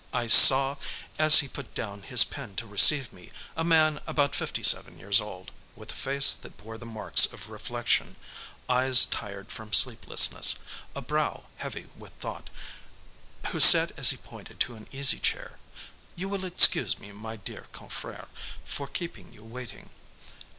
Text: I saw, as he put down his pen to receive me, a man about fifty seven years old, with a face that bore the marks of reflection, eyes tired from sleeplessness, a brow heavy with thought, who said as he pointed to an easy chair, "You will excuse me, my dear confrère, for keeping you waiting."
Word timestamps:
I 0.13 0.25
saw, 0.25 0.77
as 1.19 1.41
he 1.41 1.47
put 1.47 1.75
down 1.75 2.01
his 2.01 2.23
pen 2.23 2.55
to 2.55 2.65
receive 2.65 3.13
me, 3.13 3.29
a 3.55 3.63
man 3.63 3.99
about 4.07 4.33
fifty 4.33 4.63
seven 4.63 4.97
years 4.97 5.21
old, 5.21 5.51
with 5.75 5.91
a 5.91 5.93
face 5.93 6.33
that 6.33 6.57
bore 6.57 6.79
the 6.79 6.87
marks 6.87 7.27
of 7.27 7.51
reflection, 7.51 8.15
eyes 8.67 9.05
tired 9.05 9.51
from 9.51 9.71
sleeplessness, 9.71 10.55
a 10.95 11.01
brow 11.03 11.43
heavy 11.57 11.85
with 11.95 12.13
thought, 12.13 12.49
who 13.51 13.59
said 13.59 13.93
as 13.95 14.09
he 14.09 14.17
pointed 14.17 14.59
to 14.61 14.75
an 14.75 14.87
easy 14.91 15.19
chair, 15.19 15.59
"You 16.15 16.29
will 16.29 16.45
excuse 16.45 16.97
me, 16.97 17.11
my 17.11 17.35
dear 17.35 17.67
confrère, 17.71 18.25
for 18.65 18.87
keeping 18.87 19.31
you 19.31 19.43
waiting." 19.43 19.91